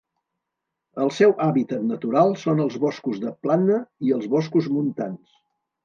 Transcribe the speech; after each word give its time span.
El 1.05 1.11
seu 1.17 1.35
hàbitat 1.47 1.85
natural 1.91 2.35
són 2.47 2.65
els 2.65 2.81
boscos 2.87 3.23
de 3.27 3.37
plana 3.45 3.79
i 4.09 4.19
els 4.21 4.29
boscos 4.37 4.75
montans. 4.79 5.41